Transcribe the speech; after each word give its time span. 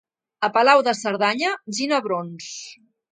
A 0.45 0.47
Palau 0.53 0.79
de 0.87 0.93
Cerdanya, 1.01 1.51
ginebrons. 1.81 2.49